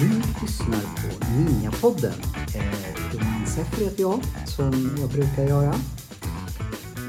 [0.00, 1.08] Ni lyssnar på
[1.62, 2.12] Johan
[2.54, 5.74] eh, Seffer heter jag, som jag brukar göra.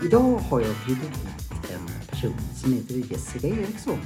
[0.06, 4.00] Idag har jag bjudit hit en person som heter Jessica Eriksson.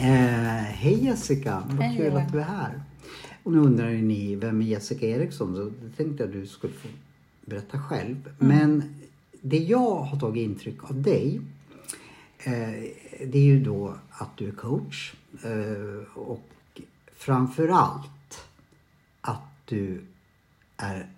[0.00, 2.82] Eh, hej Jessica, vad Hej, kul att du är här.
[3.42, 5.56] Och nu undrar ju ni, vem är Jessica Eriksson?
[5.56, 6.88] Så det tänkte jag att du skulle få
[7.44, 8.30] berätta själv.
[8.40, 8.58] Mm.
[8.58, 8.94] Men
[9.40, 11.40] det jag har tagit intryck av dig
[12.38, 12.84] eh,
[13.26, 15.14] det är ju då att du är coach
[15.44, 16.80] eh, och
[17.16, 18.48] framförallt
[19.20, 20.04] att du
[20.76, 21.08] är,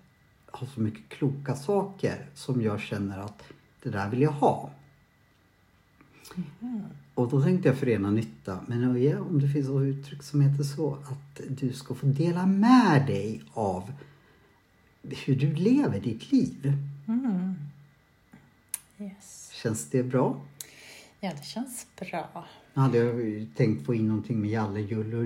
[0.45, 3.43] har så mycket kloka saker som jag känner att
[3.83, 4.71] det där vill jag ha.
[7.21, 10.63] Och då tänkte jag förena nytta med nöje, om det finns ett uttryck som heter
[10.63, 13.93] så, att du ska få dela med dig av
[15.03, 16.73] hur du lever ditt liv.
[17.07, 17.55] Mm.
[18.99, 19.51] Yes.
[19.53, 20.41] Känns det bra?
[21.19, 22.45] Ja, det känns bra.
[22.73, 24.79] Nu hade jag tänkt få in någonting med Jalle,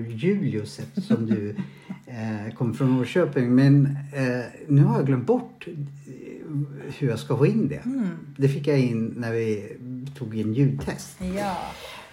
[0.08, 1.50] Julius eftersom du
[2.06, 3.54] eh, kom från Norrköping.
[3.54, 5.72] Men eh, nu har jag glömt bort eh,
[6.98, 7.82] hur jag ska få in det.
[8.36, 9.76] Det fick jag in när vi
[10.18, 11.16] tog in ljudtest.
[11.36, 11.56] Ja.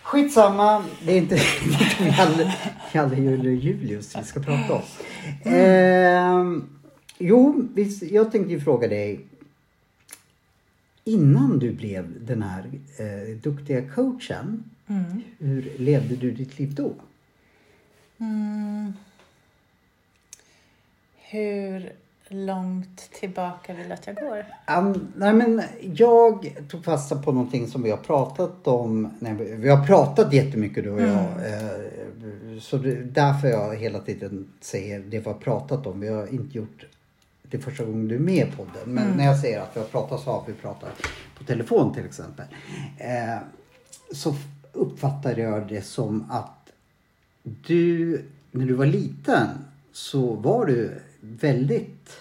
[0.03, 1.35] Skitsamma, det är inte,
[2.17, 2.53] Jalle,
[2.93, 4.81] Jalle, Julius vi ska prata om.
[5.53, 6.63] Eh,
[7.17, 7.67] jo,
[8.01, 9.25] jag tänkte ju fråga dig.
[11.03, 15.21] Innan du blev den här eh, duktiga coachen, Mm.
[15.39, 16.93] hur levde du ditt liv då?
[18.19, 18.93] Mm.
[21.17, 21.93] Hur
[22.27, 24.45] långt tillbaka vill du att jag går?
[24.77, 29.13] Um, nej men jag tog fasta på någonting som vi har pratat om.
[29.19, 31.25] Nej, vi- har pratat jättemycket du och jag.
[31.25, 35.99] Eh, så det, därför jag hela tiden säger det vi har pratat om.
[35.99, 36.85] Vi har inte gjort
[37.41, 38.93] det första gången du är med på podden.
[38.93, 41.01] Men när jag säger att vi har pratat så har vi pratat
[41.37, 42.45] på telefon till exempel.
[42.97, 43.37] Eh,
[44.11, 44.35] så
[44.73, 46.71] uppfattade jag det som att
[47.43, 49.47] du, när du var liten
[49.91, 52.19] så var du väldigt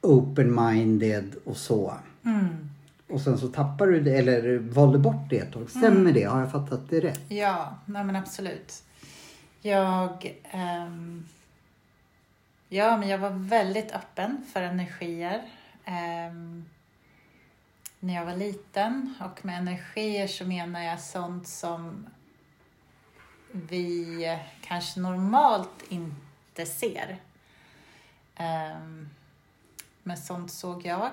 [0.00, 1.94] open-minded och så.
[2.24, 2.68] Mm.
[3.08, 5.70] Och sen så tappade du det, eller valde bort det ett tag.
[5.70, 6.24] Stämmer det?
[6.24, 7.20] Har jag fattat det rätt?
[7.28, 8.82] Ja, nej men absolut.
[9.62, 10.34] Jag...
[10.50, 11.24] ehm,
[12.68, 15.42] ja, men jag var väldigt öppen för energier.
[15.84, 16.64] ehm,
[18.00, 19.14] när jag var liten.
[19.20, 22.06] Och med energier så menar jag sånt som
[23.52, 27.18] vi kanske normalt inte ser.
[28.36, 29.08] Ehm,
[30.02, 31.10] men sånt såg jag.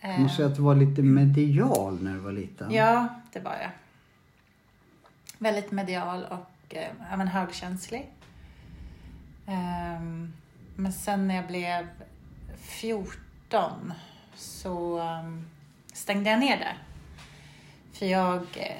[0.00, 2.70] Jag måste säga att du var lite medial när du var liten.
[2.70, 3.70] Ja, det var jag.
[5.38, 8.10] Väldigt medial och eh, ja, men högkänslig.
[9.46, 10.32] Ehm,
[10.76, 11.88] men sen när jag blev
[12.56, 13.92] 14
[14.34, 15.46] så ehm,
[15.94, 16.74] stängde jag ner det.
[17.98, 18.76] För jag, eh,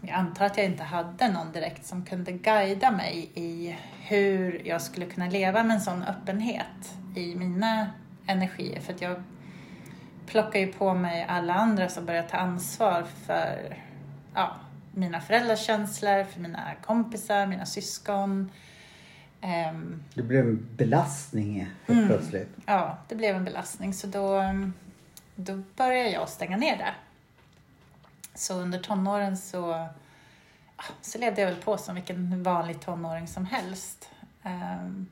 [0.00, 4.82] jag antar att jag inte hade någon direkt som kunde guida mig i hur jag
[4.82, 7.90] skulle kunna leva med en sån öppenhet i mina
[8.26, 8.80] energier.
[8.80, 9.22] För att jag
[10.26, 13.76] plockar ju på mig alla andra som börjar ta ansvar för
[14.34, 14.56] ja,
[14.94, 18.50] mina föräldrars känslor, för mina kompisar, mina syskon.
[19.40, 21.54] Ehm, Det blev en belastning
[21.86, 22.06] helt Mm.
[22.06, 22.48] plötsligt.
[22.66, 24.42] ja, det blev en belastning så då,
[25.34, 26.94] då började jag stänga ner det.
[28.34, 29.72] Så under tonåren så,
[30.76, 34.10] ah, så levde jag väl på som vilken vanlig tonåring som helst.
[34.42, 35.06] Ehm,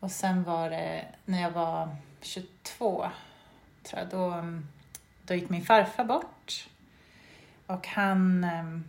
[0.00, 3.10] och sen var det när jag var 22,
[3.82, 4.44] tror jag, då,
[5.22, 6.68] då gick min farfar bort.
[7.66, 8.88] Och han, ehm,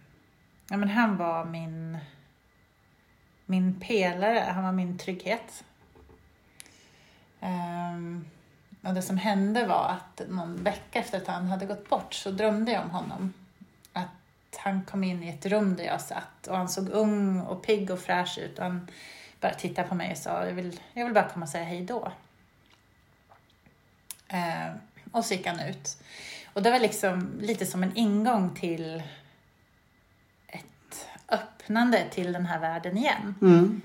[0.69, 1.97] ja, men han var min,
[3.45, 5.63] min pelare, han var min trygghet.
[7.39, 8.25] Ehm,
[8.81, 12.31] och det som hände var att någon vecka efter att han hade gått bort så
[12.31, 13.33] drömde jag om honom.
[13.93, 17.63] Att han kom in i ett rum där jag satt och han såg ung och
[17.63, 18.87] pigg och fräsch ut och han
[19.39, 21.81] bara tittade på mig och sa jag vill, jag vill bara komma och säga hej
[21.81, 22.11] då.
[24.27, 24.73] Ehm,
[25.11, 25.97] och så gick han ut.
[26.53, 29.03] Och det var liksom lite som en ingång till
[30.47, 33.35] ett öppnande till den här världen igen.
[33.41, 33.81] Mm.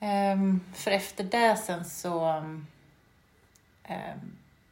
[0.00, 2.44] Ehm, för efter det sen så,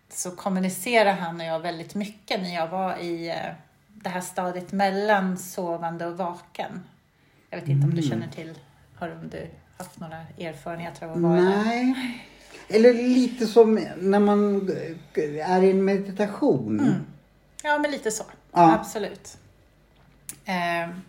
[0.09, 3.37] så kommunicerade han och jag väldigt mycket när jag var i eh,
[3.89, 6.83] det här stadiet mellan sovande och vaken.
[7.51, 8.11] Jag vet inte om du Mm.
[8.11, 8.59] känner till,
[8.95, 11.65] har du, haft några erfarenheter av att vara där?
[11.65, 12.25] Nej.
[12.69, 14.69] Eller lite som när man
[15.15, 16.81] är i en meditation.
[16.81, 16.95] Mm.
[17.63, 18.25] Ja, men lite så.
[18.53, 18.75] Ja.
[18.75, 19.39] Absolut.
[20.45, 21.01] Ehm,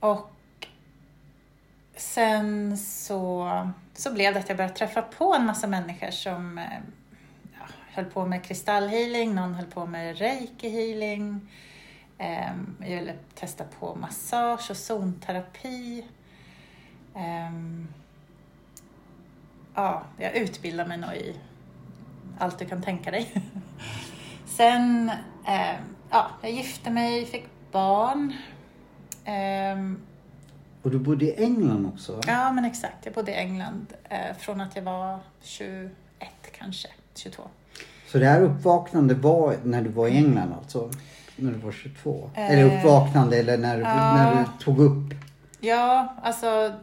[0.00, 0.30] och
[1.96, 3.48] sen så,
[3.94, 6.64] så blev det att jag började träffa på en massa människor som eh,
[7.92, 11.40] höll på med kristallhealing, någon höll på med reiki healing.
[12.18, 16.04] Um, jag ville testa på massage och zonterapi.
[17.14, 17.88] Um,
[19.74, 21.36] ja, jag utbildade mig nog i
[22.38, 23.32] allt du kan tänka dig.
[24.46, 25.10] Sen,
[25.46, 28.36] um, ja, jag gifte mig, fick barn.
[30.82, 32.20] och du bodde i England också?
[32.26, 33.04] Ja, men exakt.
[33.04, 35.92] Jag bodde i England eh, från att jag var 21
[36.52, 37.42] kanske, 22.
[38.12, 40.90] Så det här uppvaknande var när du var i England alltså?
[41.36, 42.30] När du var 22?
[42.34, 45.14] Eh, eller uppvaknande eller när, ja, när du tog upp?
[45.60, 46.74] Ja, alltså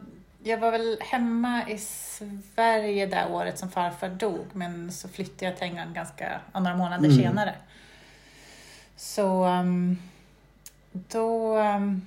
[0.42, 1.78] jag var väl hemma i
[2.54, 7.04] Sverige det året som farfar dog men så flyttade jag till England ganska, några månader
[7.04, 7.18] mm.
[7.18, 7.54] senare.
[8.96, 9.98] Så um,
[10.92, 11.58] då...
[11.58, 12.06] Um,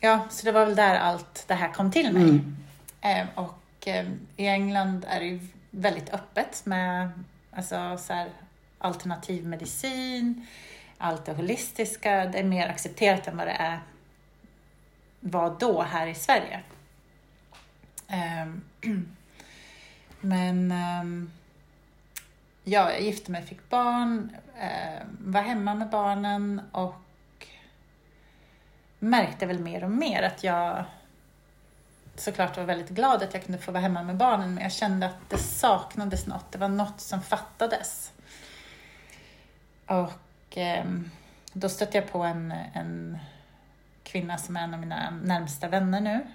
[0.00, 2.22] ja, så det var väl där allt det här kom till mig.
[2.22, 2.56] Mm.
[3.00, 4.06] Eh, och eh,
[4.36, 5.40] i England är det ju
[5.70, 7.10] väldigt öppet med
[7.56, 8.30] alltså, så här,
[8.78, 10.46] alternativ medicin,
[10.98, 12.24] allt det holistiska.
[12.24, 13.80] Det är mer accepterat än vad det är
[15.20, 16.60] var då här i Sverige.
[18.42, 18.64] Um,
[20.20, 21.30] men um,
[22.64, 27.46] ja, jag gifte mig, fick barn, ehm, var hemma med barnen och
[28.98, 30.84] märkte väl mer och mer att jag
[32.16, 35.06] såklart var väldigt glad att jag kunde få vara hemma med barnen men jag kände
[35.06, 36.52] att det saknades något.
[36.52, 38.12] Det var något som fattades.
[39.86, 40.84] Och eh,
[41.52, 43.18] då stötte jag på en, en
[44.02, 46.26] kvinna som är en av mina närmsta vänner nu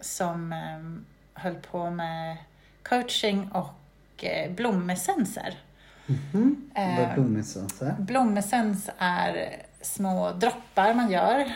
[0.00, 2.36] som eh, höll på med
[2.82, 5.58] coaching och eh, blomessenser.
[6.06, 6.56] Mm -hmm.
[6.96, 7.94] Vad är blomessenser?
[7.98, 11.52] Blomessens är små droppar man gör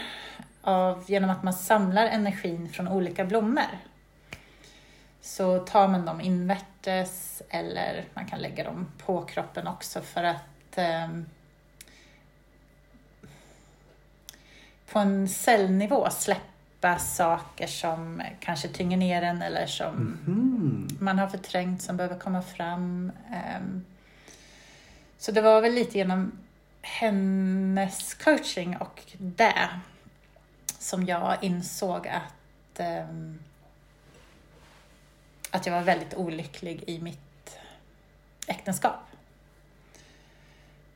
[0.62, 3.78] av, genom att man samlar energin från olika blommor.
[5.20, 10.78] Så tar man dem invärtes eller man kan lägga dem på kroppen också för att
[10.78, 11.08] eh,
[14.92, 20.88] på en cellnivå släppa saker som kanske tynger ner en eller som mm.
[21.00, 23.12] man har förträngt som behöver komma fram.
[23.60, 23.84] Um,
[25.18, 26.32] så det var väl lite genom
[26.82, 29.68] hennes coaching och det
[30.78, 32.80] som jag insåg att,
[33.10, 33.38] um,
[35.50, 37.58] att jag var väldigt olycklig i mitt
[38.46, 39.00] äktenskap.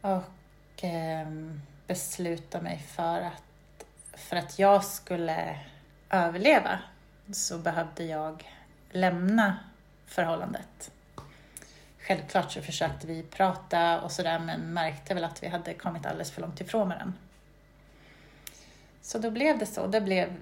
[0.01, 3.43] Och um, beslutade mig för att
[4.15, 5.59] för att jag skulle
[6.11, 6.79] överleva
[7.33, 8.51] så behövde jag
[8.91, 9.59] lämna
[10.07, 10.91] förhållandet.
[11.99, 16.31] Självklart så försökte vi prata och sådär men märkte väl att vi hade kommit alldeles
[16.31, 17.13] för långt ifrån varandra.
[19.03, 19.87] Så då blev det så.
[19.87, 20.37] Det blev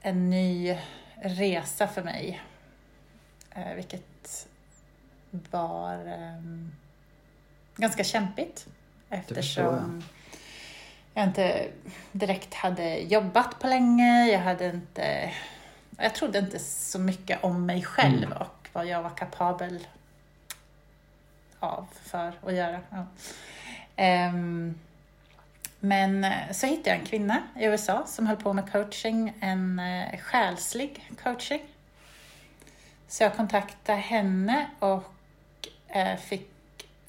[0.00, 0.78] en ny
[1.22, 2.42] resa för mig.
[3.50, 4.48] Eh, vilket
[5.50, 6.42] var eh,
[7.76, 8.66] ganska kämpigt
[9.08, 10.02] eftersom
[11.14, 11.68] jag inte
[12.12, 14.26] direkt hade jobbat på länge.
[14.26, 15.32] Jag hade inte...
[15.96, 18.38] Jag trodde inte så mycket om mig själv mm.
[18.38, 19.86] och vad jag var kapabel
[21.58, 22.80] av för att göra.
[22.90, 23.06] Ja.
[24.28, 24.78] Um,
[25.80, 29.78] men eh, så hittade jag en kvinna i USA som höll på med coaching, en
[29.78, 31.62] eh, själslig coaching.
[33.08, 35.12] Så jag kontaktade henne och,
[35.88, 36.50] eh, fick,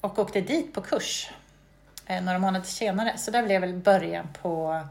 [0.00, 1.30] och åkte dit på kurs
[2.22, 3.18] några månader senare.
[3.18, 4.84] Så det blev väl början på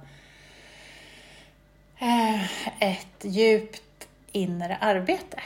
[2.79, 5.41] ett djupt inre arbete,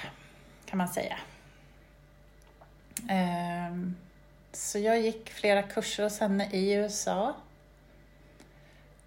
[0.65, 1.17] kan man säga.
[3.09, 3.95] Ehm,
[4.53, 7.35] så jag gick flera kurser hos henne i USA.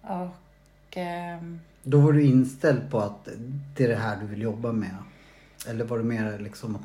[0.01, 0.97] Och...
[0.97, 3.27] Ehm, Då var du inställd på att
[3.75, 4.95] det är det här du vill jobba med?
[5.67, 6.81] Eller var det mer liksom att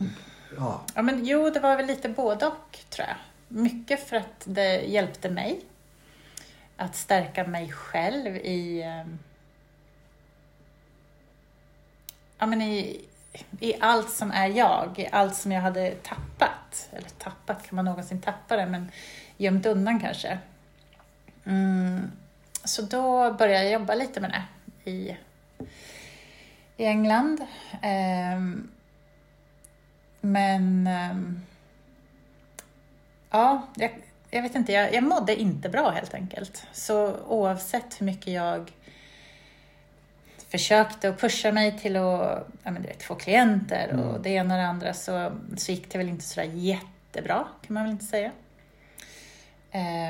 [0.59, 0.83] Ja.
[0.95, 3.17] ja men, jo, det var väl lite både och, tror jag.
[3.49, 5.61] Mycket för att det hjälpte mig
[6.77, 9.19] att stärka mig själv i, ehm,
[12.39, 13.05] ja, men i,
[13.61, 16.89] i allt som är jag, i allt som jag hade tappat.
[16.93, 18.91] Eller tappat, kan man någonsin tappa det, men
[19.37, 20.39] gömt undan kanske.
[21.45, 22.11] Mm,
[22.65, 25.17] så då började jag jobba lite med det i,
[26.77, 27.41] i England.
[27.83, 28.71] Um,
[30.21, 31.43] men um,
[33.31, 33.91] ja, jag,
[34.31, 36.67] jag vet inte, jag, jag mådde inte bra helt enkelt.
[36.73, 38.73] Så oavsett hur mycket jag
[40.49, 44.23] försökte att pusha mig till att ja, men du vet, få klienter och mm.
[44.23, 47.83] det ena och det andra så, så gick det väl inte sådär jättebra, kan man
[47.83, 48.33] väl inte säga.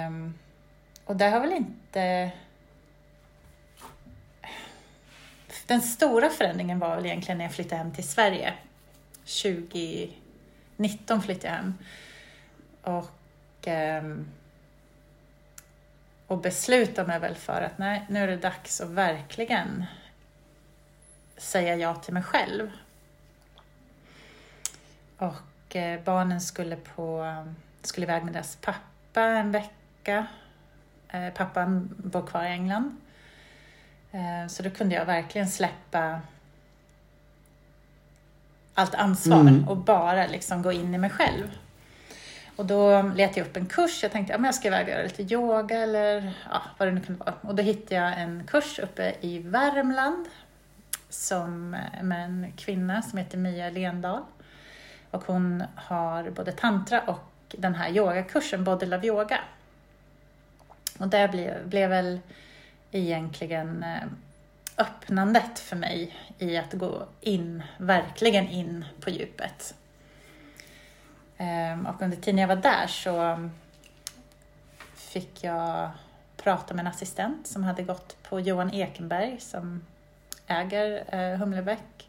[0.06, 0.34] Um,
[1.04, 2.32] och det har väl inte
[5.66, 8.54] den stora förändringen var väl egentligen när jag flyttade hem till Sverige.
[9.24, 11.74] 2019 flyttade jag hem.
[12.82, 13.10] Och,
[13.68, 14.26] ehm,
[16.26, 19.84] och beslutade mig väl för att nej, nu är det dags att verkligen
[21.36, 22.70] säga ja till mig själv.
[25.18, 27.36] Och eh, barnen skulle på
[27.82, 30.26] skulle iväg med deras pappa en vecka.
[31.14, 32.96] Eh, pappan bor kvar i England.
[34.12, 36.20] Eh, så då kunde jag verkligen släppa
[38.74, 39.68] allt ansvar Mm.
[39.68, 41.58] och bara liksom gå in i mig själv.
[42.56, 44.02] Och då letade jag upp en kurs.
[44.02, 46.92] Jag tänkte att ja, jag ska iväg och göra lite yoga eller ja, vad det
[46.92, 47.34] nu kunde vara.
[47.40, 50.26] Och då hittade jag en kurs uppe i Värmland
[51.08, 51.70] som,
[52.02, 54.22] med en kvinna som heter Mia Lendahl.
[55.10, 59.40] Och hon har både tantra och den här yogakursen, Body Love Yoga.
[60.98, 62.20] Och det blev, blev väl
[62.90, 64.02] egentligen eh,
[64.78, 69.74] öppnandet för mig i att gå in, verkligen in på djupet.
[71.36, 73.48] Ehm, och under tiden jag var där så
[74.94, 75.90] fick jag
[76.36, 79.86] prata med en assistent som hade gått på Johan Ekenberg som
[80.46, 82.08] äger eh, Humlebäck.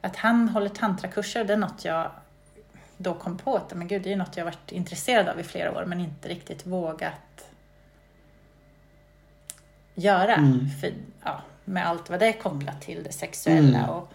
[0.00, 2.10] Att han håller tantrakurser, det är något jag
[2.96, 5.72] då kom på att men gud, det är något jag varit intresserad av i flera
[5.72, 7.12] år men inte riktigt vågat
[9.98, 10.34] göra.
[10.34, 10.68] Mm.
[10.80, 13.78] För, ja, med allt vad det är kopplat till det sexuella.
[13.78, 13.90] Mm.
[13.90, 14.12] Och,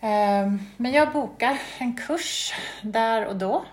[0.00, 3.64] ehm, men jag bokade en kurs där och då.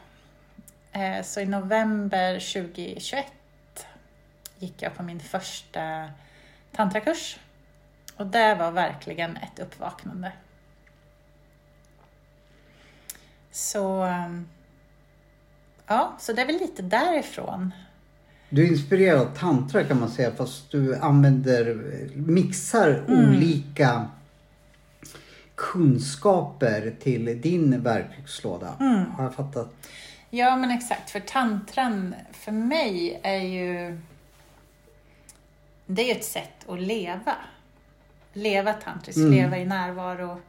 [0.92, 3.26] Eh, så i november 2021
[4.60, 6.10] gick jag på min första
[6.72, 7.40] tantrakurs.
[8.18, 10.32] Och det var verkligen ett uppvaknande.
[13.52, 14.50] Så, ehm,
[15.88, 17.74] ja, så det är väl lite därifrån.
[18.50, 21.76] Du är inspirerad av tantra kan man säga fast du använder,
[22.16, 23.30] mixar Mm.
[23.30, 24.06] olika
[25.56, 28.74] kunskaper till din verktygslåda.
[28.80, 29.06] Mm.
[29.12, 29.74] Har jag fattat?
[30.30, 31.10] Ja, men exakt.
[31.10, 33.98] För tantran för mig är ju...
[35.86, 37.36] Det är ju ett sätt att leva.
[38.34, 39.32] Leva tantriskt, Mm.
[39.32, 40.42] leva i närvaro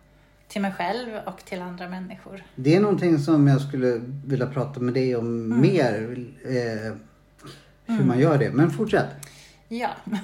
[0.49, 2.43] till mig själv och till andra människor.
[2.55, 5.61] Det är någonting som jag skulle vilja prata med dig om Mm.
[5.61, 6.25] mer.
[6.45, 6.93] Eh,
[7.87, 8.51] hur man gör det.
[8.51, 9.09] Men fortsätt.
[9.69, 9.91] Ja.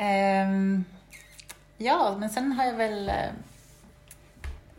[0.00, 0.84] Ehm,
[1.76, 3.30] ja, men sen har jag väl eh,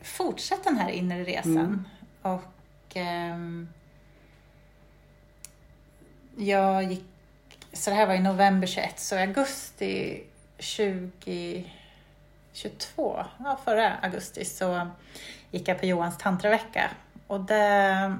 [0.01, 1.57] fortsatt den här inre resan.
[1.57, 1.85] Mm.
[2.21, 3.69] Och ehm,
[6.37, 7.05] jag gick,
[7.73, 10.23] så det här var i november 21, så i augusti
[10.57, 14.87] 2022, ja förra augusti, så
[15.51, 16.91] gick jag på Johans tantravecka.
[17.27, 18.17] Och det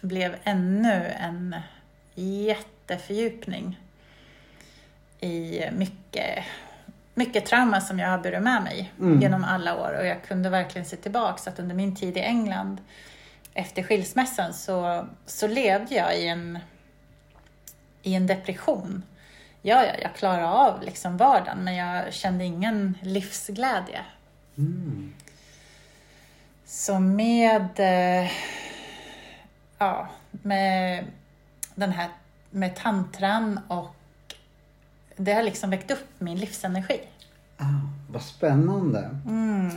[0.00, 1.56] blev ännu en
[2.14, 3.80] jättefördjupning
[5.20, 6.44] i mycket,
[7.14, 9.20] mycket trauma som jag har burit med mig Mm.
[9.20, 9.96] genom alla år.
[9.98, 12.80] Och jag kunde verkligen se tillbaks att under min tid i England
[13.54, 16.58] efter skilsmässan så, så levde jag i en,
[18.02, 19.02] i en depression.
[19.62, 24.00] Ja, ja, jag klarade av liksom vardagen men jag kände ingen livsglädje.
[24.58, 25.14] Mm.
[26.66, 28.30] Så med, eh,
[29.80, 30.08] ja,
[30.42, 31.04] med
[31.74, 32.08] den här
[32.50, 33.88] med tantran och
[35.16, 37.00] det har liksom väckt upp min livsenergi.
[37.56, 37.64] Ah,
[38.12, 39.10] vad spännande.
[39.28, 39.70] Mm.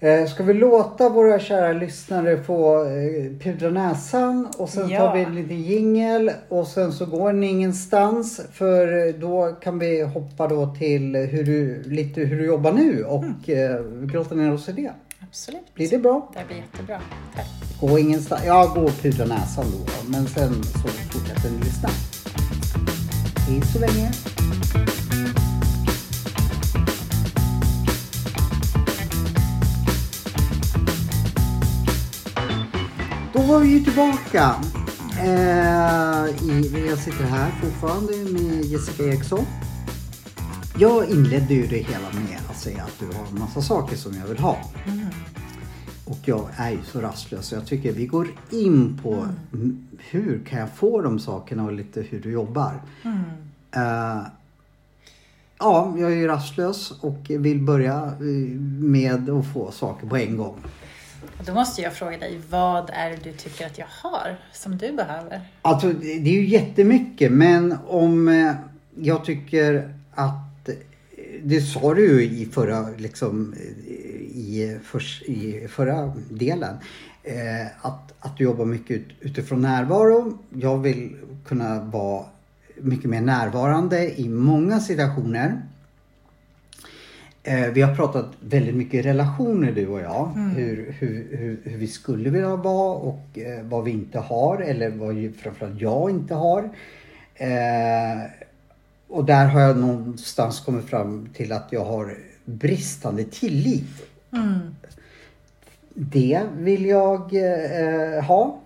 [0.00, 4.98] Eh, ska vi låta våra kära lyssnare få eh, pudra näsan och sen Ja.
[4.98, 10.02] tar vi lite jingel och sen så går ni ingenstans för eh, då kan vi
[10.02, 14.08] hoppa då till hur du, lite hur du jobbar nu och Mm.
[14.12, 14.92] grotta ner oss i det.
[15.32, 15.74] Absolut.
[15.74, 16.30] Blir det bra?
[16.34, 17.00] Det blir jättebra.
[17.34, 17.46] Tack.
[17.80, 18.42] Gå ingenstans.
[18.46, 19.92] Ja, gå och pudra näsan då.
[20.08, 21.88] Men sen så fortsätter ni lyssna.
[23.48, 24.12] Hej så länge.
[33.32, 34.54] Då var vi ju tillbaka.
[35.18, 39.46] Eh, i, jag sitter här fortfarande med Jessica Eriksson.
[40.78, 44.14] Jag inledde ju det hela med att säga att du har en massa saker som
[44.20, 44.58] jag vill ha.
[46.04, 50.40] Och jag är ju så rastlös så jag tycker vi går in på m- hur
[50.48, 52.72] kan jag få de sakerna och lite hur du jobbar.
[53.74, 54.22] Eh,
[55.58, 60.36] ja, jag är ju rastlös och vill börja eh, med att få saker på en
[60.36, 60.56] gång.
[61.46, 64.92] Då måste jag fråga dig, vad är det du tycker att jag har som du
[64.92, 65.40] behöver?
[65.62, 68.52] Alltså det är ju jättemycket men om eh,
[69.00, 70.34] jag tycker att
[71.42, 73.54] det sa du ju i förra, liksom,
[74.34, 76.76] i, förs, i förra delen.
[77.22, 80.38] Eh, att, att du jobbar mycket ut, utifrån närvaro.
[80.54, 82.24] Jag vill kunna vara
[82.80, 85.62] mycket mer närvarande i många situationer.
[87.42, 90.26] Eh, vi har pratat väldigt mycket relationer du och jag.
[90.56, 94.90] Hur, hur, hur, hur vi skulle vilja vara och eh, vad vi inte har eller
[94.90, 96.70] vad ju framförallt jag inte har.
[97.34, 98.22] Eh,
[99.12, 104.06] och där har jag någonstans kommit fram till att jag har bristande tillit.
[105.94, 108.60] Det vill jag eh, ha.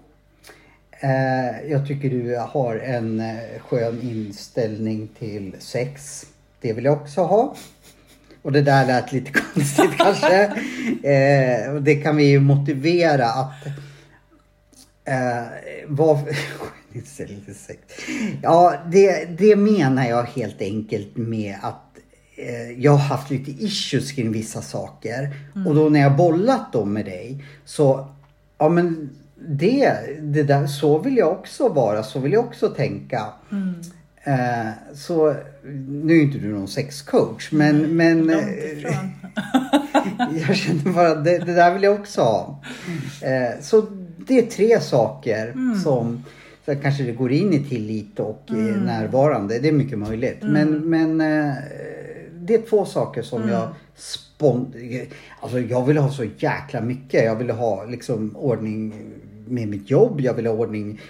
[1.01, 6.25] Eh, jag tycker du har en eh, skön inställning till sex.
[6.61, 7.57] Det vill jag också ha.
[8.43, 10.45] Och det där lät lite konstigt kanske.
[11.03, 13.67] Eh, och det kan vi ju motivera att
[15.05, 15.47] eh,
[15.87, 16.19] vad...
[18.43, 21.99] Ja, det, det menar jag helt enkelt med att
[22.37, 25.37] eh, jag har haft lite issues kring vissa saker.
[25.67, 28.09] Och då när jag bollat dem med dig så,
[28.59, 29.11] ja men
[29.49, 33.27] det, det där, så vill jag också vara, så vill jag också tänka.
[34.27, 35.35] Eh, så
[35.89, 38.39] nu är inte du någon sexcoach men, men eh,
[40.49, 42.63] jag känner bara det, det där vill jag också ha.
[43.23, 43.87] Eh, så
[44.27, 46.25] det är tre saker som
[46.67, 49.59] Sen kanske det går in i tillit och är närvarande.
[49.59, 50.39] Det är mycket möjligt.
[50.43, 51.55] Men, men eh,
[52.33, 54.75] det är två saker som jag spont...
[55.41, 57.25] Alltså jag vill ha så jäkla mycket.
[57.25, 58.95] Jag vill ha liksom ordning
[59.49, 60.21] med mitt jobb.
[60.21, 61.01] Jag vill ha ordning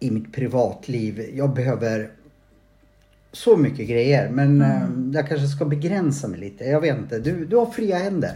[0.00, 1.30] i mitt privatliv.
[1.34, 2.10] Jag behöver
[3.32, 4.30] så mycket grejer.
[4.30, 6.64] Men eh, jag kanske ska begränsa mig lite.
[6.64, 7.18] Jag vet inte.
[7.18, 8.34] Du, du har fria händer.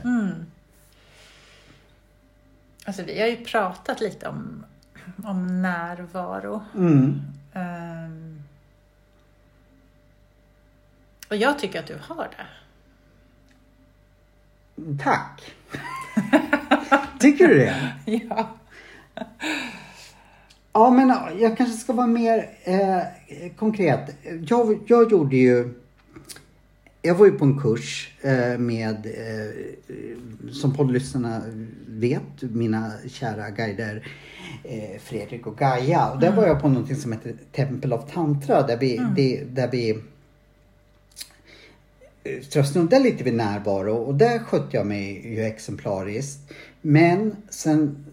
[2.85, 4.65] Alltså vi har ju pratat lite om,
[5.25, 6.63] om närvaro.
[6.75, 7.21] Mm.
[7.53, 8.43] Ehm,
[11.29, 12.47] och jag tycker att du har det.
[15.03, 15.55] Tack.
[17.21, 17.93] Tycker du det?
[18.29, 18.49] Ja.
[20.73, 21.09] Ja, men
[21.41, 23.01] jag kanske ska vara mer eh,
[23.57, 24.17] konkret.
[24.49, 25.75] Jag, jag gjorde ju...
[27.05, 31.43] Jag var ju på en kurs eh, med, eh, som poddlyssnarna
[31.87, 34.09] vet, mina kära guider
[34.65, 36.11] eh, Fredrik och Gaia.
[36.11, 39.69] Och där var jag på någonting som heter Temple of Tantra där vi, det, där
[39.71, 39.99] vi
[42.65, 46.53] snuddade lite vid närvaro och där skötte jag mig ju exemplariskt.
[46.81, 48.05] Men sen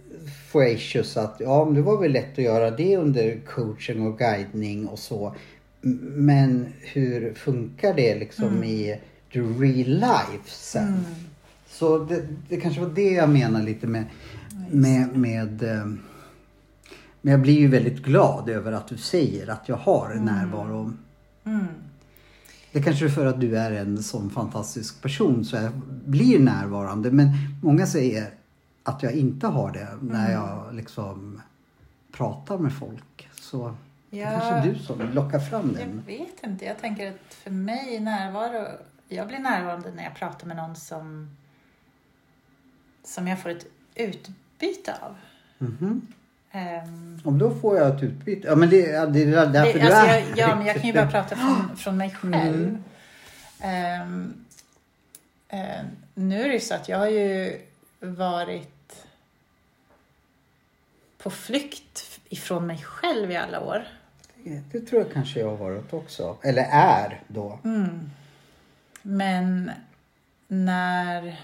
[0.52, 4.18] får jag issues att ja, det var väl lätt att göra det under coaching och
[4.18, 5.36] guidning och så.
[5.82, 9.00] Men hur funkar det liksom i
[9.34, 11.06] the real life sen?
[11.68, 14.06] Så det, det kanske var det jag menar lite med,
[14.72, 15.86] med, med eh,
[17.22, 20.94] men jag blir ju väldigt glad över att du säger att jag har närvaro.
[22.72, 25.72] Det kanske är för att du är en sån fantastisk person så jag
[26.06, 27.12] blir närvarande.
[27.12, 27.30] Men
[27.64, 28.30] många säger
[28.84, 31.42] att jag inte har det när jag liksom
[32.12, 33.30] pratar med folk.
[33.34, 33.76] Så
[34.10, 34.30] det Ja.
[34.30, 36.04] kanske är du som lockar fram Jag den.
[36.08, 36.66] vet inte.
[36.66, 38.68] Jag tänker att för mig är närvaro...
[39.08, 41.36] Jag blir närvarande när jag pratar med någon som,
[43.04, 45.16] som jag får ett utbyte av.
[45.58, 46.08] Mhm.
[46.52, 48.48] Ehm, Om då får jag ett utbyte.
[48.48, 50.86] Ja men det, det är därför det, du alltså är jag, ja, men jag kan
[50.88, 52.66] ju bara prata från, från mig själv.
[52.66, 52.84] Mm.
[53.60, 54.46] Ehm,
[55.48, 57.62] eh, nu är det ju så att jag har ju
[58.00, 59.06] varit
[61.18, 63.88] på flykt ifrån mig själv i alla år.
[64.72, 66.38] Det tror jag kanske jag har varit också.
[66.44, 67.60] Eller är då.
[69.02, 69.72] Men
[70.48, 71.40] när,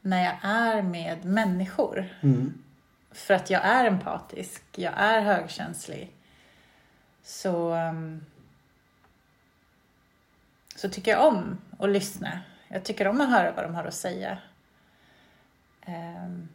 [0.00, 2.62] när jag är med människor, Mm.
[3.10, 6.12] för att jag är empatisk, jag är högkänslig,
[7.22, 8.24] så, um,
[10.76, 12.40] så tycker jag om att lyssna.
[12.68, 14.38] Jag tycker om att höra vad de har att säga.
[15.86, 16.48] Ehm,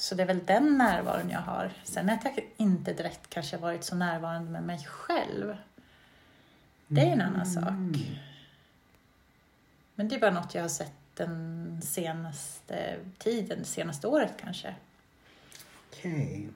[0.00, 1.72] så det är väl den närvaron jag har.
[1.84, 5.56] Sen har jag inte direkt kanske varit så närvarande med mig själv.
[6.86, 7.72] Det är en annan sak.
[9.94, 14.74] Men det är bara något jag har sett den senaste tiden, senaste året kanske.
[15.90, 16.48] Okej.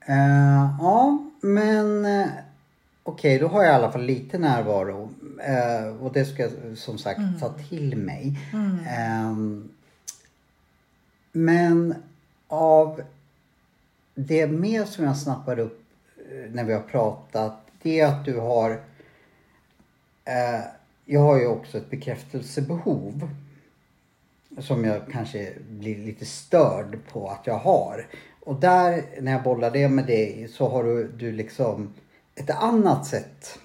[0.00, 2.28] Eh, ja, men eh,
[3.02, 5.10] okej, då har jag i alla fall lite närvaro.
[5.42, 8.38] Eh, och det ska jag som sagt ta till mig.
[8.88, 9.68] Ehm,
[11.36, 11.94] men
[12.48, 13.02] av
[14.14, 15.84] det mer som jag snappar upp
[16.30, 18.70] eh, när vi har pratat, det är att du har
[20.24, 20.60] eh,
[21.04, 23.30] jag har ju också ett bekräftelsebehov
[24.58, 28.06] som jag kanske blir lite störd på att jag har.
[28.40, 31.94] Och där, när jag bollar det med dig, så har du, du liksom
[32.34, 33.58] ett annat sätt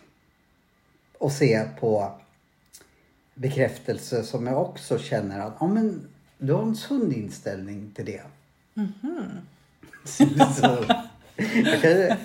[1.19, 2.11] att se på
[3.33, 6.07] bekräftelse som jag också känner att ja, men,
[6.41, 8.21] du har en sund inställning till det.
[10.03, 10.25] så,
[10.55, 10.85] så,
[11.63, 12.17] jag kan,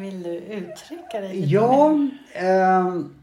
[0.00, 3.14] Vill du uttrycka dig lite Ja, ehm,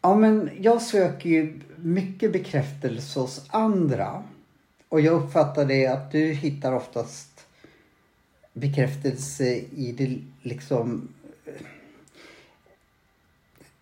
[0.00, 4.22] Ja, men jag söker ju mycket bekräftelse hos andra.
[4.88, 7.46] Och jag uppfattar det att du hittar oftast
[8.52, 9.44] bekräftelse
[9.76, 11.08] i det liksom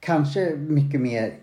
[0.00, 1.34] kanske mycket mer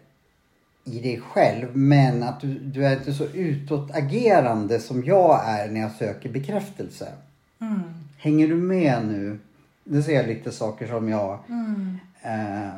[0.83, 5.81] i dig själv men att du, du är inte så utåtagerande som jag är när
[5.81, 7.13] jag söker bekräftelse.
[7.61, 7.81] Mm.
[8.17, 9.39] Hänger du med nu?
[9.83, 11.99] Nu ser jag lite saker som jag Mm.
[12.21, 12.73] eh,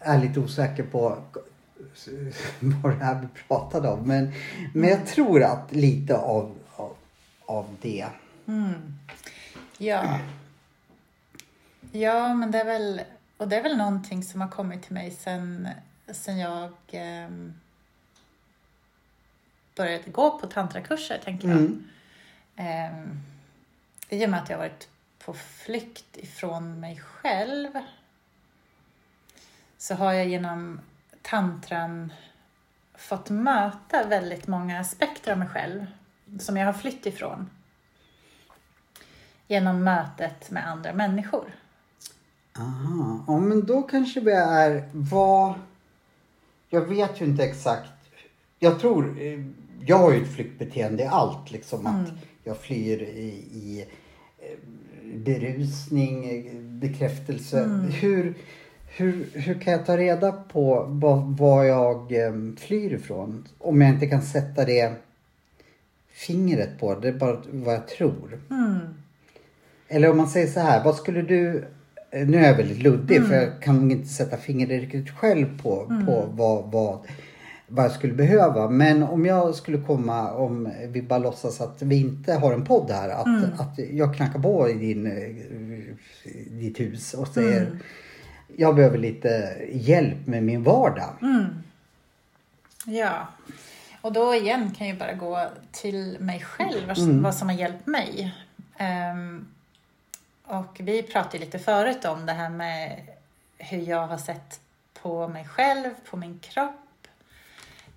[0.00, 1.16] är lite osäker på
[2.60, 4.08] vad det här vi pratade om.
[4.08, 4.32] Men,
[4.74, 6.94] men jag tror att lite av, av,
[7.46, 8.06] av det.
[8.46, 8.72] Mm.
[9.78, 10.18] Ja.
[11.92, 13.00] Ja, men det är väl,
[13.36, 15.68] och det är väl någonting som har kommit till mig sen,
[16.06, 17.54] sen jag ehm,
[19.74, 21.58] började gå på tantrakurser, tänker jag.
[21.58, 21.88] Mm.
[22.56, 23.20] Ehm,
[24.08, 27.70] I och med att jag har varit på flykt ifrån mig själv
[29.78, 30.80] så har jag genom
[31.22, 32.12] tantran
[32.94, 35.86] fått möta väldigt många aspekter av mig själv
[36.38, 37.50] som jag har flytt ifrån
[39.46, 41.52] genom mötet med andra människor.
[42.58, 45.54] Aha, ja men då kanske vi är vad...
[46.70, 47.90] Jag vet ju inte exakt.
[48.58, 49.44] Jag tror, eh,
[49.86, 52.12] jag har ju ett flyktbeteende i allt liksom att
[52.44, 53.86] jag flyr i, i
[54.38, 54.58] eh,
[55.14, 57.88] berusning, bekräftelse.
[58.00, 58.34] Hur,
[58.96, 63.48] hur, hur kan jag ta reda på vad, vad jag eh, flyr ifrån?
[63.58, 64.92] Om jag inte kan sätta det
[66.08, 68.40] fingret på det, är bara vad jag tror.
[68.50, 68.78] Mm.
[69.88, 71.64] Eller om man säger så här, vad skulle du...
[72.20, 76.02] eh, Nu är jag väldigt luddig för jag kan inte sätta fingret riktigt själv på,
[76.06, 76.98] på vad, vad,
[77.68, 78.70] vad jag skulle behöva.
[78.70, 82.90] Men om jag skulle komma, om vi bara låtsas att vi inte har en podd
[82.90, 83.08] här.
[83.08, 87.78] Att, att jag knackar på i din, eh, ditt hus och säger
[88.56, 91.14] jag behöver lite hjälp med min vardag.
[92.86, 93.28] Ja.
[94.00, 97.86] Och då igen kan jag bara gå till mig själv, vad, vad som har hjälpt
[97.86, 98.34] mig.
[98.76, 99.46] Ehm,
[100.46, 103.00] och vi pratade lite förut om det här med
[103.58, 104.60] hur jag har sett
[105.02, 107.08] på mig själv, på min kropp.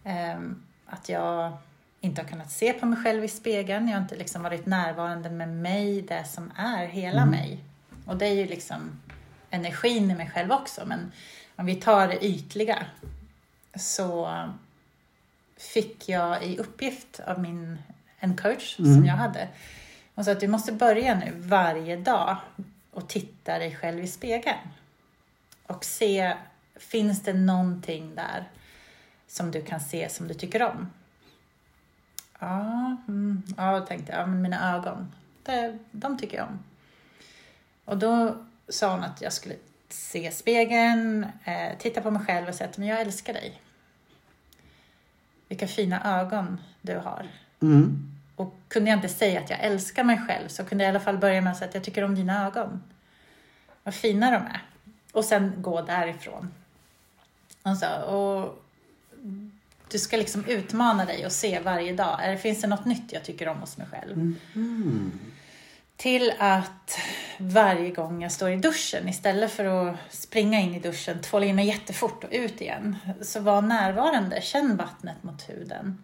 [0.04, 1.58] Ehm, att jag
[2.02, 3.88] inte har kunnat se på mig själv i spegeln.
[3.88, 7.60] Jag har inte liksom varit närvarande med mig, det som är hela mig.
[8.06, 9.00] Och det är ju liksom
[9.50, 10.86] energin i mig själv också.
[10.86, 11.12] Men
[11.56, 12.86] om vi tar det ytliga
[13.76, 14.44] så
[15.58, 17.78] fick jag i uppgift av min,
[18.20, 19.48] en coach som jag hade.
[20.20, 22.38] Hon sa att du måste börja nu varje dag
[22.92, 24.58] och titta dig själv i spegeln.
[25.68, 26.38] Och se,
[26.76, 28.50] finns det någonting där
[29.28, 30.90] som du kan se som du tycker om?
[32.40, 36.60] Ja, mm, ja tänkte jag, men mina ögon, det, de tycker jag om.
[37.86, 38.38] Och då
[38.70, 39.56] sa hon att jag skulle
[39.90, 43.62] se spegeln, eh, titta på mig själv och säga att men jag älskar dig.
[45.48, 47.28] Vilka fina ögon du har.
[47.62, 48.19] Mm.
[48.40, 51.06] Och kunde jag inte säga att jag älskar mig själv så kunde jag i alla
[51.06, 52.84] fall börja med att säga att jag tycker om dina ögon.
[53.84, 54.64] Vad fina de är.
[55.12, 56.52] Och sen gå därifrån.
[57.64, 58.64] Och, så, och
[59.92, 62.20] du ska liksom utmana dig och se varje dag.
[62.24, 64.36] Är, finns det något nytt jag tycker om hos mig själv?
[65.96, 67.00] Till att
[67.38, 71.56] varje gång jag står i duschen, istället för att springa in i duschen, tvåla in
[71.56, 74.42] mig jättefort och ut igen, så var närvarande.
[74.42, 76.04] Känn vattnet mot huden.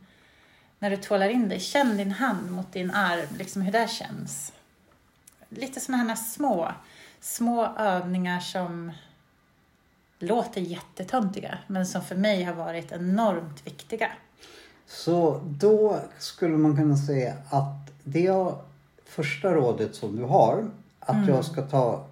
[0.86, 4.54] När du tvålar in dig, känn din hand mot din arm, liksom hur det känns.
[5.50, 6.72] Lite sådana här små,
[7.22, 8.92] små övningar som
[10.20, 14.12] låter jättetöntiga, men som för mig har varit enormt viktiga.
[14.88, 18.54] Så då skulle man kunna säga att det
[19.06, 20.70] första rådet som du har,
[21.00, 22.06] att jag ska ta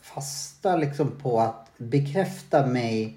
[0.00, 3.16] fasta liksom på att bekräfta mig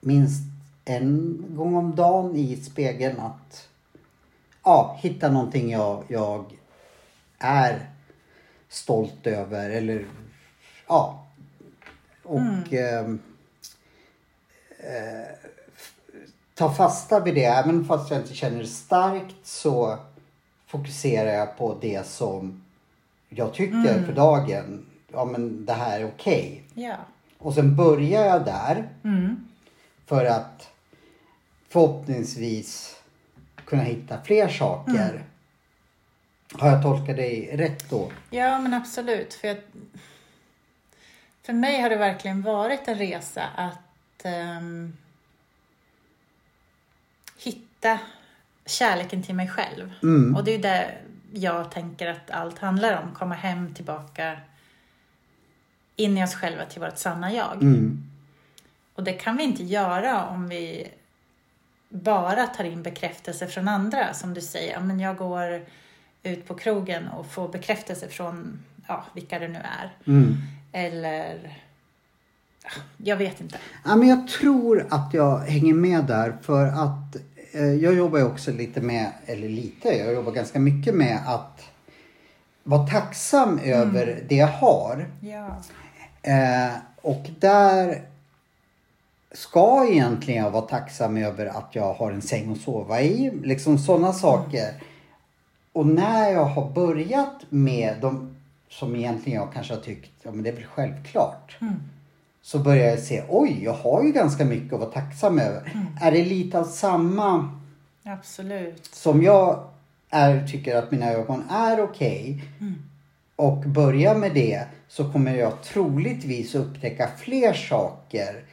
[0.00, 0.42] minst
[0.84, 3.68] en gång om dagen i spegeln att
[4.64, 6.44] ja, hitta någonting jag, jag
[7.38, 7.90] är
[8.68, 10.06] stolt över eller
[10.88, 11.26] ja.
[12.22, 13.18] Och ehm,
[14.78, 15.34] eh,
[16.54, 17.44] ta fasta vid det.
[17.44, 19.98] Även fast jag inte känner det starkt så
[20.66, 22.62] fokuserar jag på det som
[23.28, 24.86] jag tycker för dagen.
[25.12, 26.62] Ja men det här är okej.
[26.74, 26.96] Ja.
[27.38, 29.48] Och sen börjar jag där Mm.
[30.06, 30.68] för att
[31.68, 32.96] förhoppningsvis
[33.72, 35.24] kunna hitta fler saker.
[36.52, 38.12] Har jag tolkat dig rätt då?
[38.30, 39.34] Ja, men absolut.
[39.34, 39.56] För, jag,
[41.42, 44.96] för mig har det verkligen varit en resa att ehm,
[47.36, 47.98] hitta
[48.66, 49.92] kärleken till mig själv.
[50.02, 50.36] Mm.
[50.36, 50.94] Och det är ju det
[51.32, 53.14] jag tänker att allt handlar om.
[53.14, 54.36] Komma hem, tillbaka
[55.96, 57.62] in i oss själva till vårt sanna jag.
[57.62, 58.10] Mm.
[58.94, 60.88] Och det kan vi inte göra om vi
[61.92, 64.14] bara tar in bekräftelse från andra.
[64.14, 65.62] Som du säger, ja, men jag går
[66.22, 69.96] ut på krogen och får bekräftelse från ja, vilka det nu är.
[70.06, 70.36] Mm.
[70.72, 71.58] Eller,
[72.64, 73.58] ja, jag vet inte.
[73.84, 77.16] Ja, men jag tror att jag hänger med där för att
[77.52, 81.62] eh, jag jobbar också lite med, eller lite, jag jobbar ganska mycket med att
[82.62, 85.10] vara tacksam över det jag har.
[85.20, 85.62] Ja.
[86.22, 88.02] Eh, och där
[89.34, 93.30] ska egentligen jag vara tacksam över att jag har en säng att sova i.
[93.42, 94.74] Liksom sådana saker.
[95.72, 98.36] Och när jag har börjat med de
[98.68, 101.58] som egentligen jag kanske har tyckt, ja men det är väl självklart.
[102.42, 105.72] Så börjar jag se, oj jag har ju ganska mycket att vara tacksam över.
[106.00, 107.60] Är det lite av samma
[108.04, 108.84] Absolut.
[108.84, 109.64] som jag
[110.10, 112.44] är, tycker att mina ögon är okej
[113.36, 118.44] och börjar med det så kommer jag troligtvis upptäcka fler saker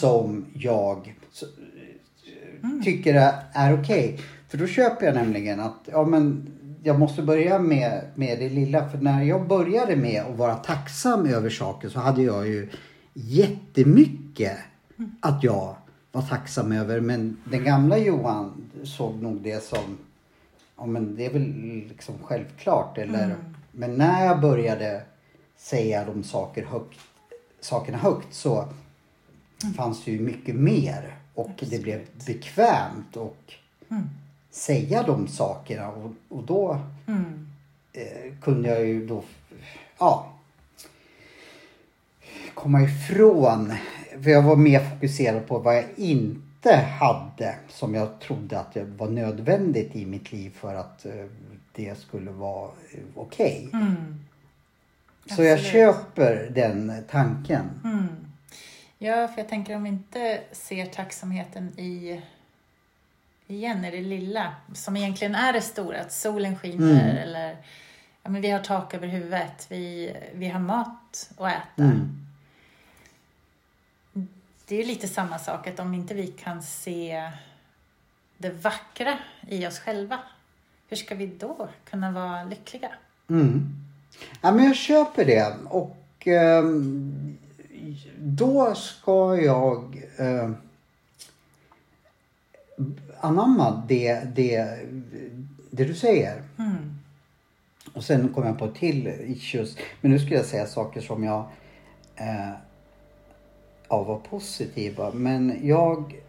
[0.00, 1.46] som jag så,
[2.84, 4.20] tycker är, är okej.
[4.48, 8.88] För då köper jag nämligen att ja, men jag måste börja med, med det lilla.
[8.88, 12.68] För när jag började med att vara tacksam över saker så hade jag ju
[13.12, 14.58] jättemycket
[15.20, 15.76] att jag
[16.12, 17.00] var tacksam över.
[17.00, 19.98] Men den gamla Johan såg nog det som
[20.76, 21.52] Ja men det är väl
[21.88, 23.36] liksom självklart eller
[23.72, 25.02] Men när jag började
[25.56, 26.98] säga de saker högt,
[27.60, 28.68] sakerna högt så
[29.72, 33.52] fanns ju mycket mer och det blev bekvämt och
[34.50, 37.46] säga de sakerna och, och då Mm.
[37.92, 39.22] eh, kunde jag ju då
[39.98, 40.30] ja
[42.54, 43.72] komma ifrån
[44.22, 48.84] för jag var mer fokuserad på vad jag inte hade som jag trodde att det
[48.84, 51.12] var nödvändigt i mitt liv för att eh,
[51.72, 53.68] det skulle vara eh, okej.
[53.72, 53.94] Mm.
[55.26, 55.72] Så jag Absolut.
[55.72, 57.64] köper den tanken.
[58.98, 62.22] Ja, för jag tänker om vi inte ser tacksamheten i
[63.46, 67.16] igen i det lilla som egentligen är det stora, att solen skiner Mm.
[67.16, 67.56] eller
[68.22, 71.82] ja, men vi har tak över huvudet, vi, vi har mat att äta.
[71.82, 72.20] Mm.
[74.66, 77.30] Det är ju lite samma sak att om inte vi kan se
[78.38, 80.18] det vackra i oss själva,
[80.88, 82.90] hur ska vi då kunna vara lyckliga?
[83.30, 83.74] Mm.
[84.40, 85.54] Ja, men jag köper det.
[85.64, 87.38] Och ehm,
[88.18, 90.50] då ska jag eh,
[93.20, 94.78] anamma det, det,
[95.70, 96.42] det du säger.
[96.58, 96.94] Mm.
[97.94, 99.76] Och sen kommer jag på till issues.
[100.00, 101.44] Men nu skulle jag säga saker som jag
[102.16, 102.50] eh,
[103.88, 105.10] ja, var positiva.
[105.12, 106.22] Men jag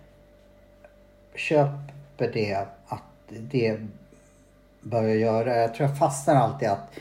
[1.35, 3.79] köper det att det
[4.81, 5.55] bör jag göra.
[5.55, 6.93] Jag tror jag fastnar alltid att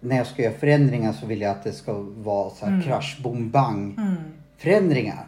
[0.00, 3.18] när jag ska göra förändringar så vill jag att det ska vara så här krasch,
[3.22, 4.16] boom, bang Mm.
[4.56, 5.26] förändringar.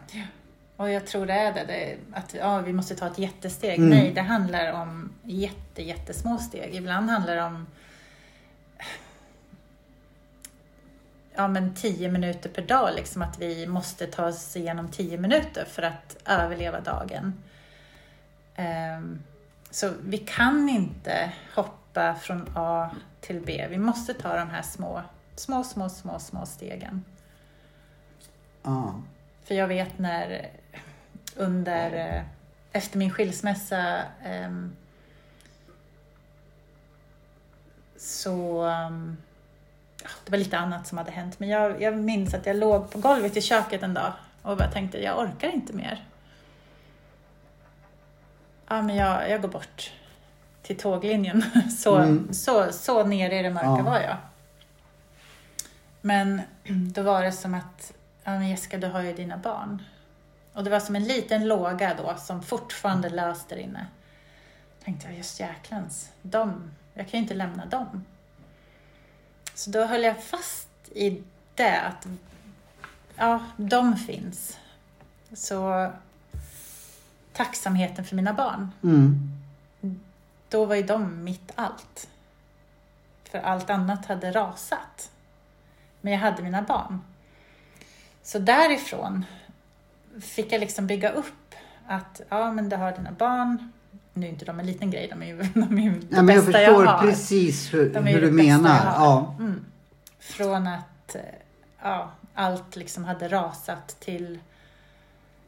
[0.77, 3.77] Och jag tror det är det, det att ja, vi måste ta ett jättesteg.
[3.77, 3.89] Mm.
[3.89, 6.75] Nej, det handlar om jätte, jättesmå steg.
[6.75, 7.65] Ibland handlar det om
[11.35, 15.65] ja, men tio minuter per dag, liksom att vi måste ta oss igenom tio minuter
[15.69, 17.33] för att överleva dagen.
[18.55, 19.19] Ehm,
[19.71, 22.89] så vi kan inte hoppa från A
[23.23, 23.67] till B.
[23.69, 25.01] Vi måste ta de här små,
[25.35, 27.05] små, små, små, små stegen.
[28.63, 29.01] Ja.
[29.43, 30.49] För jag vet när
[31.35, 32.23] under, eh,
[32.71, 34.75] efter min skilsmässa ehm,
[37.97, 38.63] så,
[40.03, 41.39] ja, det var lite annat som hade hänt.
[41.39, 44.71] Men jag, jag minns att jag låg på golvet i köket en dag och bara
[44.71, 46.05] tänkte, jag orkar inte mer.
[48.67, 49.91] Ja, men jag, jag går bort
[50.63, 51.43] till tåglinjen.
[51.77, 52.33] Så, Mm.
[52.33, 53.81] så, så nere i det mörka Ja.
[53.83, 54.17] var jag.
[56.01, 56.41] Men
[56.93, 59.81] då var det som att, ja men Jessica du har ju dina barn.
[60.53, 63.87] Och det var som en liten låga då som fortfarande lös där inne.
[64.83, 68.05] Tänkte jag, just jäklans, de, jag kan ju inte lämna dem.
[69.53, 71.23] Så då höll jag fast i
[71.55, 72.07] det att,
[73.15, 74.59] ja, de finns.
[75.33, 75.91] Så
[77.33, 79.29] tacksamheten för mina barn, Mm.
[80.53, 82.07] Då var ju de mitt allt.
[83.31, 85.11] För allt annat hade rasat.
[86.01, 87.01] Men jag hade mina barn.
[88.23, 89.25] Så därifrån
[90.21, 91.55] fick jag liksom bygga upp
[91.87, 93.71] att ja, men du har dina barn.
[94.13, 96.21] Nu är inte de en liten grej, de är ju, de är ju det Ja,
[96.21, 97.07] men jag bästa förstår jag har.
[97.07, 98.85] precis hur, De hur du menar.
[98.85, 98.93] jag.
[98.93, 99.35] Ja.
[99.39, 99.65] Mm.
[100.19, 101.21] Från att eh,
[101.81, 104.39] ja, allt liksom hade rasat till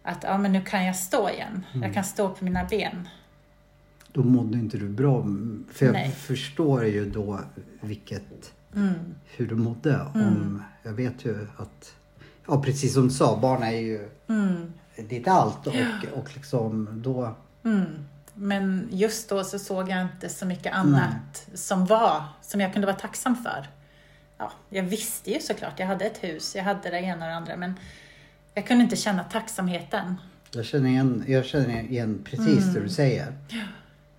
[0.04, 1.66] att ja, men nu kan jag stå igen.
[1.74, 1.84] Mm.
[1.84, 3.10] Jag kan stå på mina ben.
[4.16, 5.24] Då mådde inte du bra.
[5.72, 6.12] För jag Nej.
[6.12, 7.40] förstår ju då
[7.82, 8.94] vilket, Mm.
[9.26, 10.02] hur du mådde.
[10.14, 11.94] Om, jag vet ju att,
[12.48, 14.74] ja precis som du sa, barn är ju Mm.
[15.10, 15.74] ditt allt och,
[16.14, 17.36] och liksom då...
[17.64, 17.86] Mm.
[18.34, 22.86] Men just då så såg jag inte så mycket annat som var, som jag kunde
[22.86, 23.68] vara tacksam för.
[24.38, 27.36] Ja, jag visste ju såklart, jag hade ett hus, jag hade det ena och det
[27.36, 27.74] andra, men
[28.54, 30.16] jag kunde inte känna tacksamheten.
[30.52, 32.74] Jag känner igen, jag känner igen precis Mm.
[32.74, 33.34] det du säger.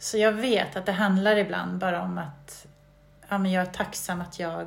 [0.06, 2.66] Så jag vet att det handlar ibland bara om att
[3.28, 4.66] ja, men jag är tacksam att jag,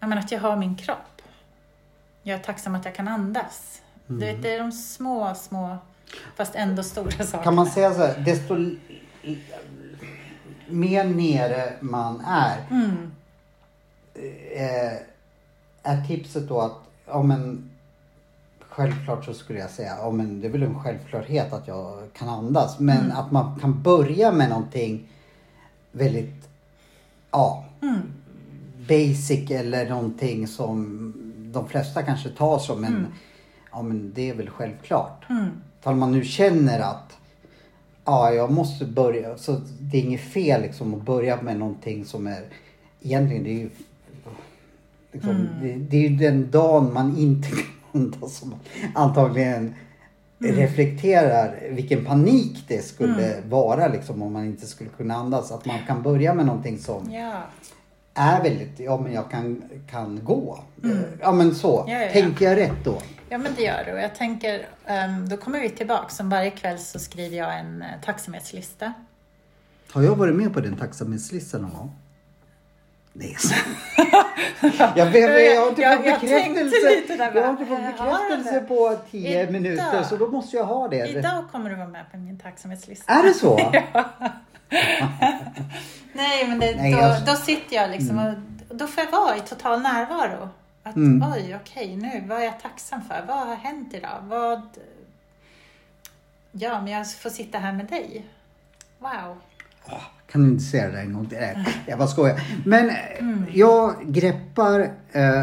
[0.00, 1.22] ja, men att jag har min kropp.
[2.22, 3.82] Jag är tacksam att jag kan andas.
[4.06, 5.78] Du vet, det är de små, små,
[6.36, 7.42] fast ändå stora sakerna.
[7.42, 8.54] Kan man säga så här, desto
[10.66, 13.12] mer nere man är, Mm,
[14.54, 14.92] eh,
[15.82, 17.70] är tipset då att, ja men
[18.76, 22.28] självklart så skulle jag säga, ja men det är väl en självklarhet att jag kan
[22.28, 22.78] andas.
[22.80, 23.16] Men Mm.
[23.16, 25.08] att man kan börja med någonting
[25.92, 26.48] väldigt,
[27.30, 28.00] ja, mm,
[28.88, 31.12] basic eller någonting som
[31.52, 33.06] de flesta kanske tar som en, Mm.
[33.72, 35.24] ja men det är väl självklart.
[35.30, 35.46] mm,
[35.80, 37.16] Ifall man nu känner att
[38.04, 39.38] ja, jag måste börja.
[39.38, 42.44] Så det är inget fel liksom att börja med någonting som är
[43.02, 43.70] egentligen det är ju
[45.12, 45.46] liksom, Mm.
[45.62, 47.48] det, det är ju den dagen man inte
[47.96, 48.54] andas som
[48.94, 49.74] antagligen
[50.40, 50.56] Mm.
[50.56, 55.52] reflekterar vilken panik det skulle vara liksom om man inte skulle kunna andas.
[55.52, 57.42] Att man kan börja med någonting som ja.
[58.14, 60.58] är väldigt, ja men jag kan, kan gå.
[61.20, 61.80] Ja men så.
[61.80, 61.92] Mm.
[61.92, 62.12] Ja, ja, ja.
[62.12, 62.98] Tänker jag rätt då?
[63.28, 63.92] ja, men det gör det.
[63.92, 66.08] Och jag tänker, ehm, då kommer vi tillbaka.
[66.08, 68.92] Som varje kväll så skriver jag en eh, tacksamhetslista.
[69.92, 71.90] Har jag varit med på den tacksamhetslistan någon gång?
[73.38, 73.54] Så-
[74.96, 77.16] jag, vet, jag har inte Jag- fått jag bekräftelse.
[77.16, 78.66] där Jag har inte fått jag bekräftelse det.
[78.66, 79.52] på 10 Idag.
[79.52, 81.06] minuter så då måste jag ha det.
[81.08, 83.12] Idag kommer du vara med på min tacksamhetslista.
[83.12, 83.56] Är det så?
[86.12, 89.36] Nej, men det, Nej, då, jag- då sitter jag liksom och då får jag vara
[89.36, 90.48] i total närvaro.
[90.82, 91.32] Att Mm.
[91.32, 93.24] oj, okej, nu, vad är jag tacksam för?
[93.28, 94.18] Vad har hänt idag?
[94.22, 94.62] Vad...
[96.52, 98.24] Ja, men jag får sitta här med dig.
[98.98, 99.36] Wow.
[100.36, 101.38] Kan du inte säga det en gång till?
[101.38, 102.40] Nej, jag bara skojar.
[102.64, 102.94] Men eh,
[103.52, 104.80] jag greppar...
[105.12, 105.42] Eh,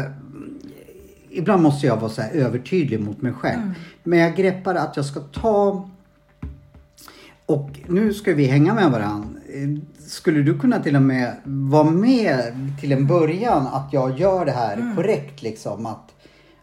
[1.30, 3.60] ibland måste jag vara så här övertydlig mot mig själv.
[4.02, 5.88] Men jag greppar att jag ska ta...
[7.46, 9.28] Och nu ska vi hänga med varandra.
[9.54, 9.68] Eh,
[10.06, 12.42] Skulle du kunna till och med vara med
[12.80, 15.86] till en början att jag gör det här korrekt liksom?
[15.86, 16.14] Att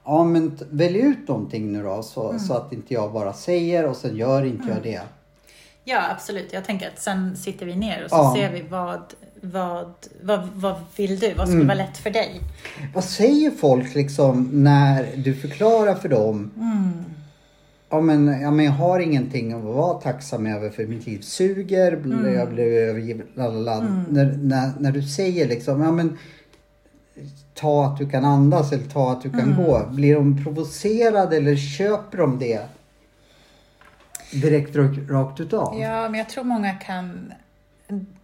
[0.06, 3.96] Ja men välj ut någonting nu då så, så att inte jag bara säger och
[3.96, 5.02] sen gör inte jag det.
[5.84, 6.54] Ja, absolut.
[6.54, 8.34] Jag tänker att sen sitter vi ner och så Ja.
[8.38, 9.02] ser vi vad,
[9.42, 11.34] vad, vad, vad vill du?
[11.34, 11.68] Vad skulle Mm.
[11.68, 12.42] vara lätt för dig?
[12.94, 16.52] Vad säger folk liksom när du förklarar för dem?
[17.90, 21.92] Ja men, ja men jag har ingenting att vara tacksam över för mitt liv suger,
[21.96, 24.04] bl- jag blev övergiven, lalala.
[24.10, 26.18] När, när, när du säger liksom, ja men
[27.54, 29.86] ta att du kan andas eller ta att du kan gå.
[29.92, 32.62] Blir de provocerade eller köper de det?
[34.32, 34.76] Direkt
[35.10, 35.80] rakt, utav?
[35.80, 37.34] Ja, men jag tror många kan...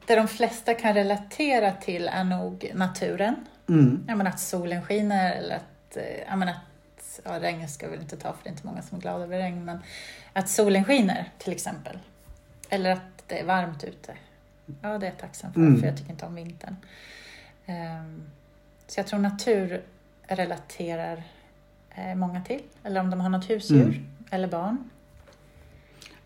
[0.06, 3.36] Det de flesta kan relatera till är nog naturen.
[3.70, 4.06] Mm.
[4.08, 7.92] Ja, men att solen skiner eller att, eh, ja, men att ja, regn ska vi
[7.92, 9.80] väl inte ta för det är inte många som är glada över regn, men
[10.34, 12.00] att solen skiner till exempel.
[12.70, 14.14] Eller att det är varmt ute.
[14.82, 15.80] Ja, det är jag tacksam för, Mm.
[15.80, 16.76] för jag tycker inte om vintern.
[17.66, 18.22] Ehm,
[18.88, 19.82] så jag tror natur
[20.28, 21.24] relaterar
[21.96, 22.62] eh, många till.
[22.84, 24.08] Eller om de har något husdjur Mm.
[24.32, 24.90] eller barn.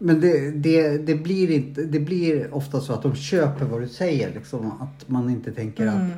[0.03, 3.87] Men det, det, det, blir inte, det blir ofta så att de köper vad du
[3.87, 4.33] säger.
[4.33, 6.11] Liksom, att man inte tänker att Mm.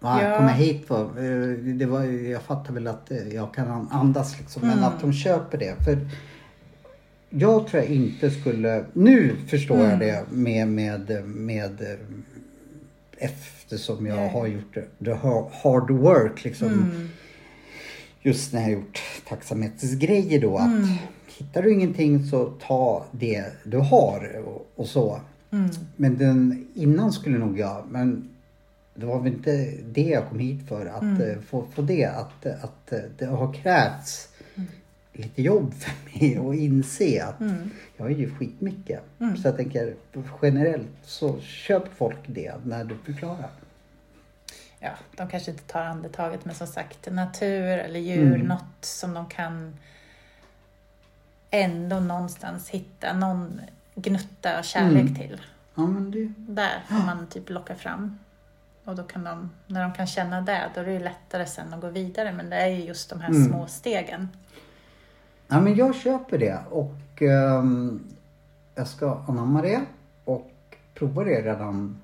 [0.00, 0.36] Va, Ja.
[0.38, 1.04] kom jag hit för?
[1.04, 4.62] Eh, Det var, jag fattar väl att eh, jag kan andas liksom.
[4.62, 4.84] Men Mm.
[4.84, 5.84] att de köper det.
[5.84, 5.98] För
[7.30, 8.84] jag tror jag inte skulle...
[8.92, 9.90] Nu förstår Mm.
[9.90, 11.96] jag det med, med, med eh,
[13.18, 14.28] eftersom jag Ja.
[14.28, 16.68] har gjort the ha- hard work liksom.
[16.68, 17.08] Mm.
[18.22, 20.56] Just när jag har gjort tacksamhetsgrejer då.
[20.58, 20.88] Att Mm.
[21.40, 25.20] Hittar du ingenting så ta det du har och, och så.
[25.50, 25.70] Mm.
[25.96, 28.28] Men den innan skulle nog jag, men
[28.94, 30.86] det var väl inte det jag kom hit för.
[30.86, 31.30] Att Mm.
[31.30, 34.68] eh, få, få det, att, att eh, det har krävts Mm.
[35.12, 37.70] lite jobb för mig att inse att Mm.
[37.96, 39.00] jag är ju skitmycket.
[39.20, 39.36] Mm.
[39.36, 39.94] Så jag tänker
[40.42, 43.50] generellt så köper folk det när du förklarar.
[44.82, 48.46] ja, de kanske inte tar andetaget, men som sagt, natur eller djur, Mm.
[48.46, 49.76] något som de kan
[51.50, 53.60] ändå någonstans hitta någon
[53.94, 55.14] gnutta kärlek Mm.
[55.14, 55.40] till.
[55.74, 58.18] Ja men det, Där får man typ locka fram.
[58.84, 61.74] Och då kan de, när de kan känna det, då är det ju lättare sen
[61.74, 62.32] att gå vidare.
[62.32, 63.48] Men det är ju just de här Mm.
[63.48, 64.28] små stegen.
[65.48, 68.00] ja men jag köper det och ehm,
[68.74, 69.80] jag ska anamma det
[70.24, 70.50] och
[70.94, 71.96] prova det redan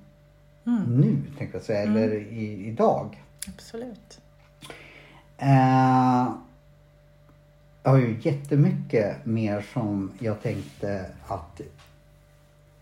[0.65, 0.83] Mm.
[1.01, 3.23] nu tänkte jag säga, eller i, idag.
[3.47, 4.19] Absolut.
[5.37, 6.31] Eh,
[7.87, 11.61] Jag har ju jättemycket mer som jag tänkte att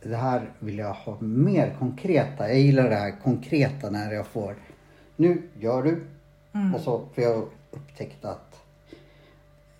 [0.03, 2.49] det här vill jag ha mer konkreta.
[2.49, 4.55] Jag gillar det här konkreta när jag får
[5.15, 6.03] nu gör du.
[6.75, 8.61] Och så, för jag upptäckt att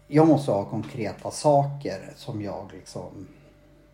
[0.08, 3.28] jag måste ha konkreta saker som jag liksom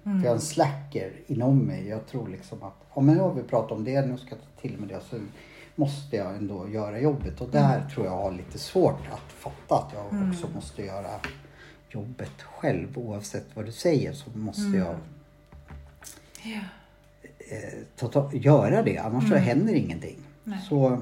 [0.03, 1.87] För jag har en slacker inom mig.
[1.87, 4.39] Jag tror liksom att, ja men nu har vi pratat om det, nu ska jag
[4.39, 4.99] ta till mig det.
[5.09, 5.15] Så
[5.81, 7.41] måste jag ändå göra jobbet.
[7.41, 11.09] Och där tror jag har lite svårt att fatta att jag också måste göra
[11.89, 12.97] jobbet själv.
[12.97, 14.95] Oavsett vad du säger så måste jag
[16.43, 16.59] Ja.
[17.51, 18.97] eh, ta, ta, göra det.
[18.97, 20.17] Annars så händer ingenting.
[20.43, 20.59] Nej.
[20.69, 21.01] Så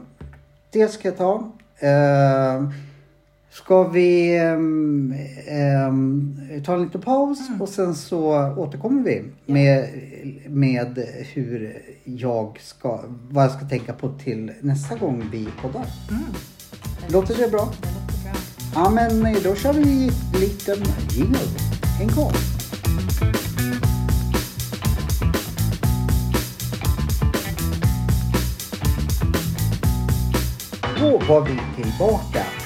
[0.72, 1.52] det ska jag ta.
[1.78, 2.70] Eh,
[3.52, 5.14] ska vi ehm,
[5.48, 9.90] ehm, ta en liten paus och sen så återkommer vi med,
[10.48, 15.86] med hur jag ska, vad jag ska tänka på till nästa gång vi poddar.
[17.08, 17.74] Låter det bra?
[17.82, 18.40] Det låter bra.
[18.76, 20.78] Ja men då kör vi en liten
[21.12, 21.40] jingle.
[22.02, 22.32] En gång.
[31.00, 32.59] Då var vi tillbaka.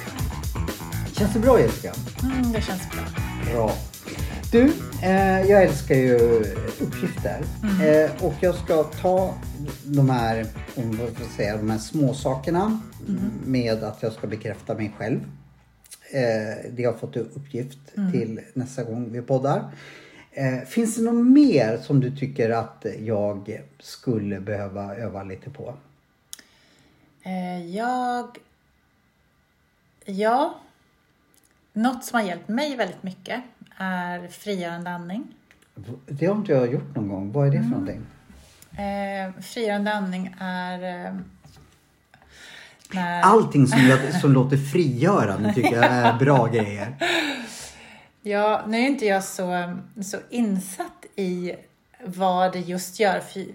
[1.18, 1.94] Känns det bra Jessica?
[2.24, 3.04] Mm, det känns bra.
[3.54, 3.72] Bra.
[4.52, 6.16] Du, eh, jag älskar ju
[6.80, 7.42] uppgifter.
[7.84, 9.36] Eh, och jag ska ta
[9.84, 10.46] de här,
[10.76, 12.82] om jag säga, de här små sakerna
[13.46, 15.20] med att jag ska bekräfta mig själv.
[16.12, 17.80] Eh, det har jag fått uppgift
[18.12, 19.72] till nästa gång vi poddar.
[20.32, 25.76] Eh, finns det något mer som du tycker att jag skulle behöva öva lite på?
[27.24, 28.38] Eh, jag...
[30.06, 30.60] Ja.
[31.74, 33.42] Något som har hjälpt mig väldigt mycket
[33.78, 35.28] är frigörande andning.
[36.08, 37.32] Det har inte jag gjort någon gång.
[37.32, 38.06] Vad är det för någonting?
[38.72, 41.08] Eh, frigörande andning är...
[41.08, 41.14] Eh,
[42.94, 43.22] när...
[43.22, 46.96] Allting som, jag, som låter frigörande tycker jag är bra grejer.
[48.22, 51.54] Ja, nu är inte jag så, så insatt i
[52.06, 53.20] vad det just gör.
[53.20, 53.46] För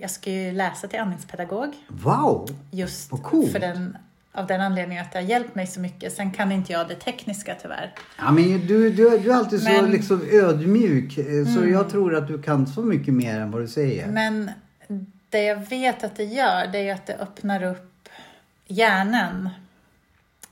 [0.00, 1.74] jag ska ju läsa till andningspedagog.
[1.88, 2.48] Wow!
[2.70, 3.52] Just Vad coolt.
[3.52, 3.96] för den,
[4.36, 6.12] av den anledningen att det har hjälpt mig så mycket.
[6.12, 7.94] Sen kan inte jag det tekniska tyvärr.
[8.18, 12.14] Ja, men du, du, du är alltid så Men- liksom ödmjuk eh, så jag tror
[12.14, 14.06] att du kan så mycket mer än vad du säger.
[14.06, 14.50] Men
[15.30, 18.08] det jag vet att det gör, det är att det öppnar upp
[18.66, 19.48] hjärnan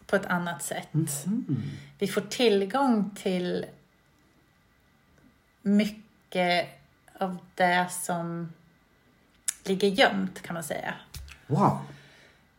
[0.07, 0.89] på ett annat sätt.
[1.99, 3.66] Vi får tillgång till
[5.62, 6.66] mycket
[7.18, 8.53] av det som
[9.64, 10.95] ligger gömt kan man säga.
[11.47, 11.78] Wow!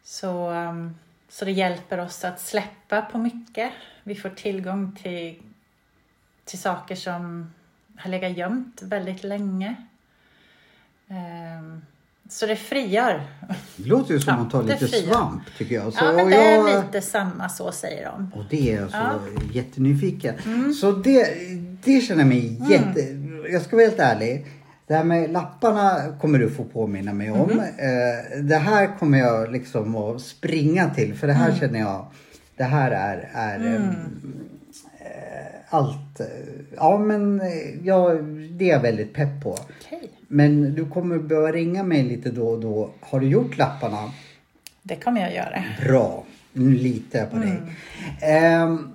[0.03, 0.95] Så, um,
[1.35, 3.71] så det hjälper oss att släppa på mycket.
[4.03, 5.35] Vi får tillgång till,
[6.45, 7.53] till saker som
[7.97, 9.75] har legat gömt väldigt länge.
[11.07, 11.81] Ehm,
[12.29, 13.23] så det frigör.
[13.75, 15.93] Det låter ju som Ja, att ta det lite svamp tycker jag.
[15.93, 18.31] Så ja, men det jag, är lite samma så säger de.
[18.35, 19.13] Och det är jag så Ja.
[19.13, 19.51] Mm.
[19.51, 20.35] jättenyfiken.
[20.73, 21.35] Så det,
[21.83, 23.01] det känner jag mig jätte...
[23.51, 24.45] Jag ska vara helt ärlig.
[24.87, 27.49] Det här med lapparna kommer du få påminna mig om.
[27.59, 31.15] Eh, det här kommer jag liksom att springa till.
[31.15, 31.59] För det här Mm.
[31.59, 32.05] känner jag,
[32.57, 33.75] det här är, är eh,
[34.99, 36.19] eh, allt.
[36.19, 36.25] eh,
[36.75, 37.47] Ja men eh,
[37.83, 38.09] ja,
[38.51, 39.51] det är jag väldigt pepp på.
[39.51, 42.89] Okej, Men du kommer behöva ringa mig lite då och då.
[42.99, 44.11] Har du gjort lapparna?
[44.83, 45.63] det kommer jag göra.
[45.85, 46.23] Bra.
[46.53, 47.57] Nu litar jag på dig.
[48.21, 48.91] Mm.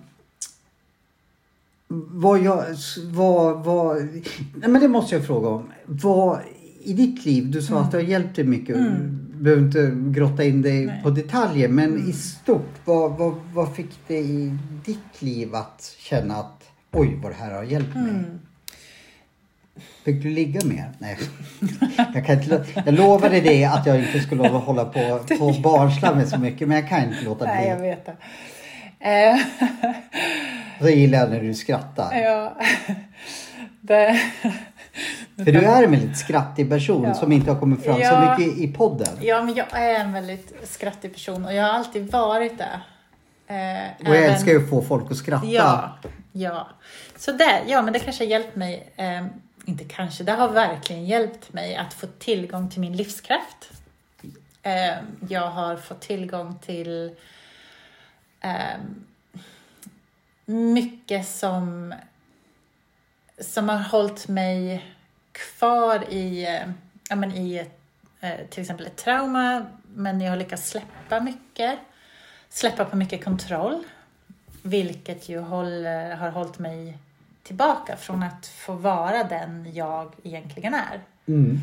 [1.93, 2.65] Vad jag...
[3.05, 3.97] Vad, vad,
[4.55, 5.73] nej men det måste jag fråga om.
[5.87, 6.39] Vad
[6.83, 7.85] i ditt liv, du sa Mm.
[7.85, 8.77] att det har hjälpt dig mycket.
[8.77, 11.01] Du behöver inte grotta in dig Nej.
[11.03, 11.69] på detaljer.
[11.69, 16.63] Men i stort, vad, vad, vad fick dig i ditt liv att känna att
[16.93, 18.11] oj vad det här har hjälpt mig?
[18.11, 18.25] Mm.
[20.05, 20.91] Fick du ligga mer?
[20.99, 21.19] Nej.
[22.15, 26.39] Jag, kan inte, jag lovade dig att jag inte skulle hålla på, på barnslammet så
[26.39, 27.55] mycket men jag kan inte låta bli.
[27.55, 28.17] Nej, jag vet det.
[29.01, 29.39] Eh,
[30.81, 32.15] Så gillar jag när du skrattar.
[32.17, 32.57] ja,
[33.81, 34.21] det,
[35.37, 37.15] För du är en väldigt skrattig person Ja.
[37.15, 38.35] som inte har kommit fram Ja.
[38.37, 39.09] så mycket i podden.
[39.21, 42.81] ja, men jag är en väldigt skrattig person och jag har alltid varit det.
[43.55, 45.47] Eh, Och jag även- älskar ju att få folk att skratta.
[45.47, 45.99] Ja,
[46.33, 46.69] ja.
[47.17, 49.25] Så det, ja, men det kanske har hjälpt mig, eh,
[49.65, 53.71] inte kanske, det har verkligen hjälpt mig att få tillgång till min livskraft.
[54.63, 54.95] Eh,
[55.29, 57.11] jag har fått tillgång till
[58.41, 58.81] eh,
[60.47, 61.95] mycket som,
[63.39, 64.85] som har hållit mig
[65.33, 66.59] kvar i,
[67.09, 67.67] ja, men i
[68.21, 71.79] eh, till exempel ett trauma, men jag har lyckats släppa mycket.
[72.49, 73.85] Släppa på mycket kontroll.
[74.63, 76.99] Vilket ju håller, har hållit mig
[77.43, 81.01] tillbaka från att få vara den jag egentligen är.
[81.27, 81.59] Mm.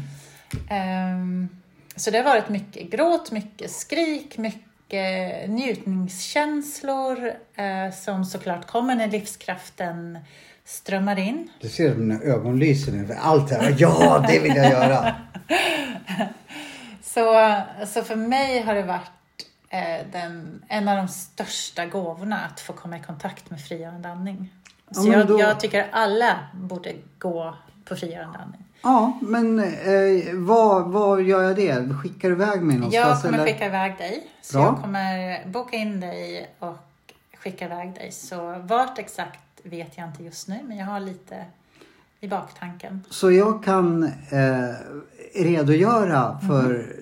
[0.70, 1.50] Ehm,
[1.96, 8.96] så det har varit mycket gråt, mycket skrik, mycket eh, njutningskänslor eh, som såklart kommer
[8.96, 10.20] när livskraften
[10.66, 11.50] strömmar in.
[11.62, 13.14] Du ser mina ögon lyser nu.
[13.22, 13.76] Allt här.
[13.78, 15.16] Ja, det vill jag göra.
[17.04, 17.56] Så,
[17.88, 19.12] så för mig har det varit
[19.70, 24.54] eh, den, en av de största gåvorna att få komma i kontakt med frigörande andning.
[24.92, 28.64] Så Ja, men jag, då- jag tycker alla borde gå på frigörande andning.
[28.82, 31.94] Ja, men eh, vad, vad gör jag det?
[32.04, 32.94] Skickar du iväg mig någonstans?
[32.94, 33.54] Jag kommer eller?
[33.54, 34.28] skicka iväg dig.
[34.42, 34.66] Så Bra.
[34.66, 36.78] jag kommer boka in dig och
[37.38, 38.12] skicka iväg dig.
[38.12, 41.46] Så vart exakt vet jag inte just nu, men jag har lite
[42.20, 43.04] i baktanken.
[43.10, 44.76] Så jag kan eh,
[45.44, 46.96] redogöra för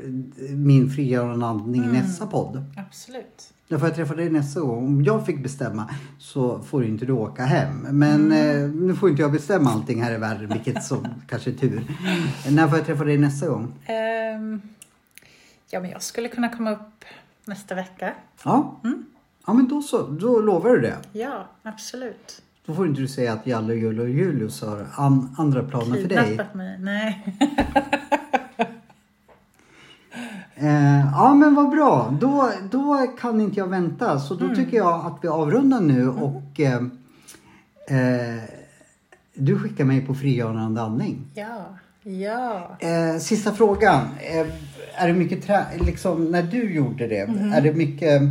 [0.49, 2.63] min frigörande i nästa podd.
[2.77, 3.51] Absolut.
[3.67, 4.85] Därför jag träffar dig nästa gång.
[4.85, 7.87] Om jag fick bestämma så får inte du åka hem.
[7.91, 11.55] Men eh, nu får inte jag bestämma allting här i världen, vilket som kanske är
[11.55, 11.83] tur.
[12.49, 13.73] När får jag träffa dig nästa gång?
[13.85, 14.61] Ehm,
[15.69, 17.05] ja, men jag skulle kunna komma upp
[17.45, 18.13] nästa vecka.
[18.43, 18.79] Ja,
[19.47, 20.07] ja men då så.
[20.07, 20.97] Då lovar du det.
[21.11, 22.41] Ja, absolut.
[22.65, 26.09] Då får inte du säga att Jalle, Julle och Julius har an, andra planer för
[26.09, 26.27] dig.
[26.27, 26.79] Kidnappat mig.
[26.79, 27.37] Nej.
[30.57, 32.13] Eh, ja men vad bra.
[32.21, 34.19] Då, då kan inte jag vänta.
[34.19, 36.81] Så då tycker jag att vi avrundar nu och eh,
[37.87, 38.43] eh,
[39.33, 41.27] du skickar mig på frigörande andning.
[41.33, 41.65] Ja,
[42.03, 42.77] ja.
[42.79, 44.01] Eh, sista frågan.
[44.19, 44.47] Eh,
[44.95, 45.47] är det mycket.
[45.81, 47.19] Liksom när du gjorde det,
[47.53, 48.21] är det mycket...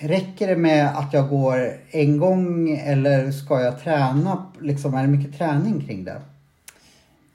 [0.00, 4.46] Räcker det med att jag går en gång eller ska jag träna?
[4.60, 6.22] Liksom, är det mycket träning kring det?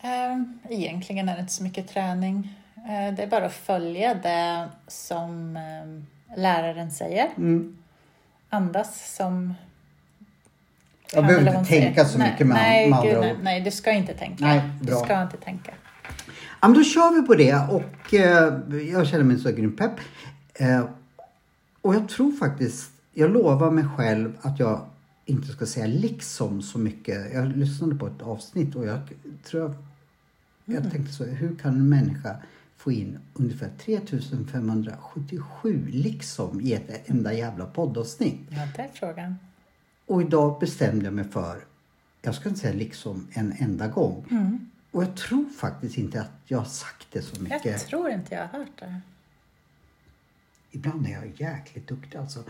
[0.08, 2.56] Ehm, egentligen är det inte så mycket träning.
[2.76, 6.06] Eh, det är bara att följa det som ehm,
[6.36, 7.28] läraren säger.
[7.38, 7.78] Mm.
[8.50, 9.54] Andas som
[11.14, 13.44] Jag han behöver inte tänka så nej, mycket med, nej, med gud, andra nej, ord.
[13.44, 14.46] nej, du ska inte tänka.
[14.46, 14.96] Nej, du bra.
[14.96, 15.72] ska inte tänka.
[16.62, 18.54] Ja, men då kör vi på det och eh,
[18.94, 20.00] jag känner mig så grymt pepp.
[20.54, 20.86] Eh,
[21.82, 24.82] och jag tror faktiskt, jag lovar mig själv att jag
[25.26, 27.34] inte ska säga liksom så mycket.
[27.34, 29.00] Jag lyssnade på ett avsnitt och jag
[29.44, 29.76] tror jag,
[30.76, 32.36] jag tänkte så, hur kan en människa
[32.78, 38.40] få in ungefär 3577 liksom i ett enda jävla poddavsnitt?
[38.50, 39.36] Ja, det är frågan.
[40.06, 41.58] Och idag bestämde jag mig för,
[42.22, 44.26] jag ska inte säga liksom en enda gång.
[44.92, 47.66] Och jag tror faktiskt inte att jag har sagt det så mycket.
[47.66, 49.02] Jag tror inte jag har hört det.
[50.72, 52.44] Ibland är jag jäkligt duktig alltså.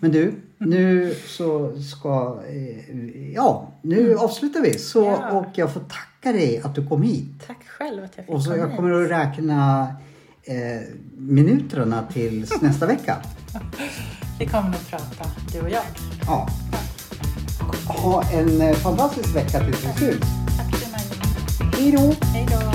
[0.00, 2.42] Men du, nu så ska...
[2.48, 4.78] Eh, ja, nu avslutar vi.
[4.78, 5.30] Så, Ja.
[5.30, 7.26] Och jag får tacka dig att du kom hit.
[7.46, 8.76] Tack själv att jag fick Och så komma jag hit.
[8.76, 9.86] kommer att räkna
[10.44, 10.54] eh,
[11.16, 13.16] minuterna tills nästa vecka.
[14.38, 15.82] Vi kommer nog prata, du och jag.
[16.26, 16.48] Ja.
[17.86, 20.20] Ha en eh, fantastisk vecka tills vi syns.
[20.56, 21.72] Tack för mig.
[21.78, 22.26] Hej då!
[22.26, 22.71] Hej då!